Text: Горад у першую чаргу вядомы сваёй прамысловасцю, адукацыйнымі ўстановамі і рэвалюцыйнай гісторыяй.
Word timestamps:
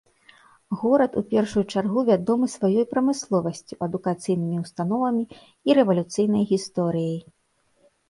Горад 0.83 1.11
у 1.19 1.21
першую 1.33 1.63
чаргу 1.73 1.99
вядомы 2.07 2.49
сваёй 2.55 2.85
прамысловасцю, 2.95 3.73
адукацыйнымі 3.91 4.57
ўстановамі 4.65 5.23
і 5.29 5.69
рэвалюцыйнай 5.83 6.43
гісторыяй. 6.57 7.19